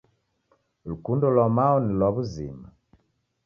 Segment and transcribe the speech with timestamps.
[0.89, 2.67] Lukundo lwa mao ni lwa wuzima.